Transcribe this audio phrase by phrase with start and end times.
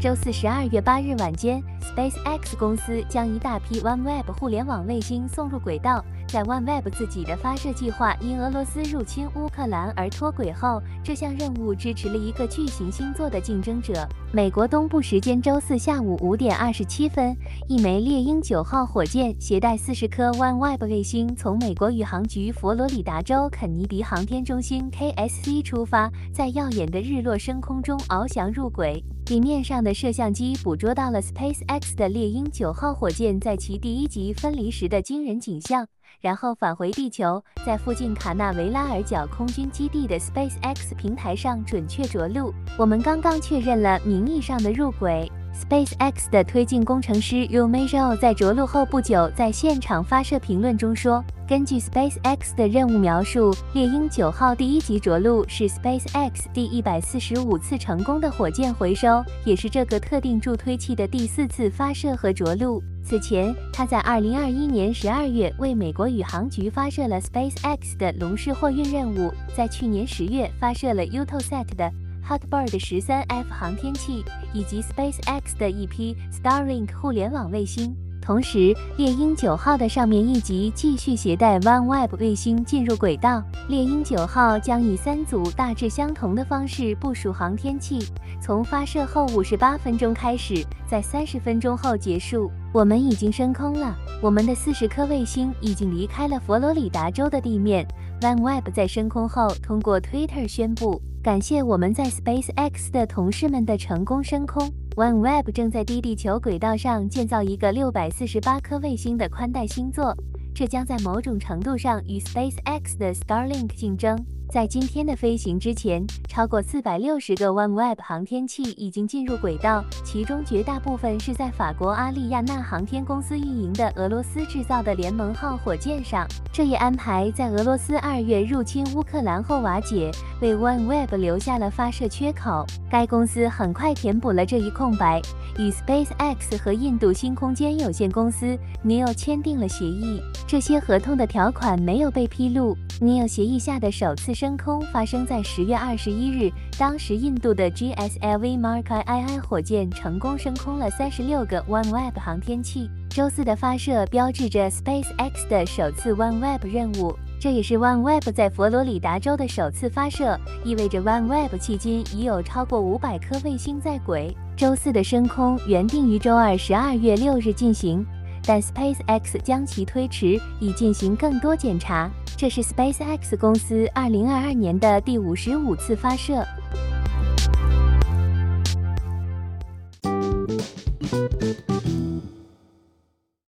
[0.00, 6.04] 周四十二月八日晚间，SpaceX 公司将一大批 OneWeb 互联网卫星送入轨道。
[6.28, 14.06] 在 OneWeb 自己的发射计划因俄罗斯入侵乌克兰而脱轨后，这项任务支持了一个巨型星座的竞争者。
[14.32, 17.36] 美国东部时间周四下午五点二十七分，
[17.66, 29.02] 一枚猎鹰九号火箭携带四十颗 OneWeb 卫星从美国宇航局佛罗里达州肯尼迪航天中心 （KSC） 出发，在耀眼的日落升空中翱翔入轨。
[29.28, 35.86] 地面上的摄像机捕捉到了 SpaceX 的猎鹰九号火箭在其第一级分离时的惊人景象，
[36.22, 42.54] 然后返回地球，在附近卡纳维拉尔角空军基地的 SpaceX 平台上准确着陆。
[42.78, 45.30] 我们刚刚确认了名义上的入轨。
[45.58, 62.80] SpaceX 的推进工程师 Yu m e i z h o 在着陆后不久，在现场发射评论中说：“根据 SpaceX 的任务描述，猎鹰九号第一级着陆是 SpaceX 第一百四十五次成功的火箭回收，也是这个特定助推器的第四次发射和着陆。
[63.02, 71.90] 此前，他在二零二一年十二月为美国宇航局发射了 SpaceX 的龙式货运任务，在去年十月发射了 Utosat 的。”
[72.28, 77.96] Hotbird 十三 F 航天器以及 SpaceX 的一批 Starlink 互联网卫星。
[78.20, 83.42] 同时，猎鹰九号的上面一级继续携带 OneWeb 卫星进入轨道。
[83.70, 87.98] 猎鹰九号将以三组大致相同的方式部署航天器，
[88.42, 92.50] 从发射后五十八分钟开始，在三十分钟后结束。
[92.74, 97.88] 我们已经升空了，我们的四十颗卫星已经离开了佛罗里达州的地面。
[98.20, 101.00] OneWeb 在升空后通过 Twitter 宣布。
[101.20, 104.70] 感谢我们在 SpaceX 的同事们的成功升空。
[104.94, 110.16] OneWeb 正在低地球轨道上建造一个六百四十八颗卫星的宽带星座，
[110.54, 114.16] 这将在某种程度上与 SpaceX 的 Starlink 竞争。
[114.50, 126.26] 在今天的飞行之前，超过四百六十个 OneWeb 航天器已经进入轨道，其中绝大部分是在法国阿利亚纳航天公司运营的俄罗斯制造的联盟号火箭上。
[126.50, 132.64] 这一安排在俄罗斯二月入侵乌克兰后瓦解，为 OneWeb 留下了发射缺口。
[132.90, 135.20] 该公司很快填补了这一空白，
[135.58, 140.22] 与 SpaceX 和印度新空间有限公司 NEO 签订了协议。
[140.46, 142.74] 这些合同的条款没有被披露。
[143.00, 144.28] NEO 协议下的首次。
[144.38, 152.88] 升空发生在十月二十一日，当时印度的 GSLV Mark II 火箭成功升空了三十六个 OneWeb 航天器。
[153.10, 164.32] 周四的发射标志着 SpaceX 的首次 OneWeb 任务，这也是 OneWeb 在佛罗里达州的首次发射，意味着 OneWeb 迄今已有超过五百颗卫星在轨。
[164.56, 168.06] 周四的升空原定于周二十二月六日进行。
[168.44, 172.08] 但 SpaceX 将其推迟，以进行更多检查。
[172.38, 176.46] 这是 SpaceX 公司2022年的第五十五次发射。